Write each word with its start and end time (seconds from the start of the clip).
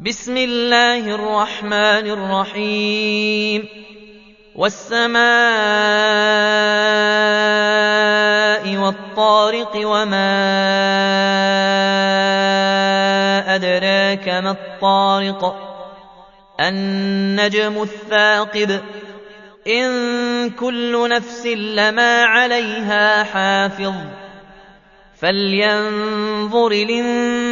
بسم 0.00 0.36
الله 0.36 1.14
الرحمن 1.14 2.06
الرحيم. 2.10 3.68
والسماء 4.56 5.16
والطارق 8.76 9.72
وما 9.76 10.34
أدراك 13.54 14.28
ما 14.28 14.50
الطارق. 14.50 15.56
النجم 16.60 17.82
الثاقب. 17.82 18.80
إن 19.66 20.50
كل 20.50 21.08
نفس 21.08 21.46
لما 21.46 22.24
عليها 22.24 23.24
حافظ. 23.24 23.94
فلينظر 25.20 26.66
الإنسان 26.66 27.51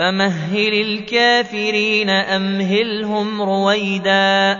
فمهل 0.00 0.80
الكافرين 0.80 2.10
أمهلهم 2.10 3.42
رويدا 3.42 4.58